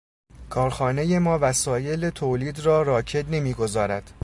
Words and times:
کارخانهٔ 0.49 1.19
ما 1.19 1.39
وسایل 1.41 2.09
تولید 2.09 2.59
را 2.59 2.81
راکد 2.81 3.25
نمیگذارد. 3.31 4.11